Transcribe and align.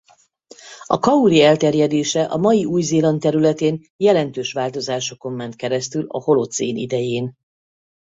A 0.85 0.99
kauri 0.99 1.41
elterjedése 1.41 2.23
a 2.23 2.37
mai 2.37 2.65
Új-Zéland 2.65 3.19
területén 3.21 3.85
jelentős 3.97 4.53
változásokon 4.53 5.33
ment 5.33 5.55
keresztül 5.55 6.05
a 6.07 6.23
holocén 6.23 6.75
idején. 6.75 7.35